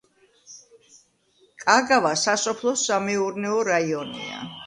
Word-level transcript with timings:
კაგავა 1.65 2.15
სასოფლო-სამეურნეო 2.23 3.59
რაიონია. 3.71 4.43